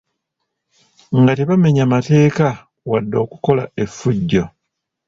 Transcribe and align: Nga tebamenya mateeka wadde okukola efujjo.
Nga 1.19 1.31
tebamenya 1.37 1.83
mateeka 1.93 2.47
wadde 2.89 3.17
okukola 3.25 3.63
efujjo. 3.83 4.43